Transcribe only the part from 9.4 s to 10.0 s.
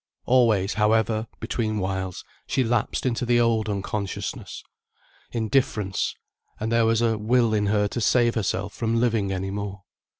more.